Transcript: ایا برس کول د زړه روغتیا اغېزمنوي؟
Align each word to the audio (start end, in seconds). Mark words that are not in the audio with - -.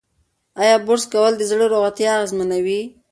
ایا 0.61 0.75
برس 0.85 1.03
کول 1.13 1.33
د 1.37 1.41
زړه 1.51 1.65
روغتیا 1.73 2.09
اغېزمنوي؟ 2.17 2.81